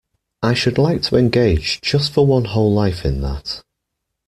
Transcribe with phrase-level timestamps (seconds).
[0.41, 3.61] I should like to engage just for one whole life in that.